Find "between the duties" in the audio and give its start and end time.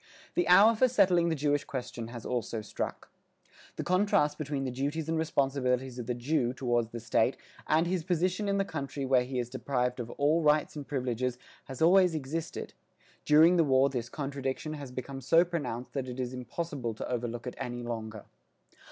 4.39-5.07